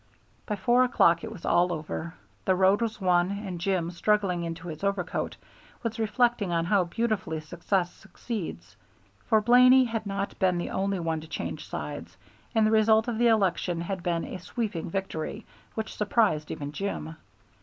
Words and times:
By 0.47 0.55
four 0.55 0.83
o'clock 0.83 1.23
it 1.23 1.31
was 1.31 1.45
all 1.45 1.71
over; 1.71 2.15
the 2.45 2.55
road 2.55 2.81
was 2.81 2.99
won, 2.99 3.29
and 3.29 3.61
Jim, 3.61 3.91
struggling 3.91 4.43
into 4.43 4.67
his 4.67 4.83
overcoat, 4.83 5.37
was 5.83 5.99
reflecting 5.99 6.51
on 6.51 6.65
how 6.65 6.85
beautifully 6.85 7.39
success 7.39 7.93
succeeds. 7.93 8.75
For 9.27 9.41
Blaney 9.41 9.83
had 9.85 10.07
not 10.07 10.39
been 10.39 10.57
the 10.57 10.71
only 10.71 10.99
one 10.99 11.21
to 11.21 11.27
change 11.27 11.67
sides, 11.67 12.17
and 12.55 12.65
the 12.65 12.71
result 12.71 13.07
of 13.07 13.19
the 13.19 13.27
election 13.27 13.81
had 13.81 14.01
been 14.01 14.25
a 14.25 14.39
sweeping 14.39 14.89
victory, 14.89 15.45
which 15.75 15.93
surprised 15.95 16.49
even 16.49 16.71
Jim. 16.71 17.15